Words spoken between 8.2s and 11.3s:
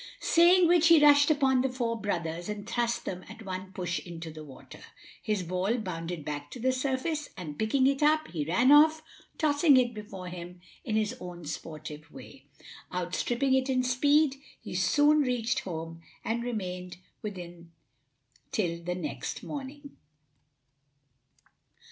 he ran off, tossing it before him in his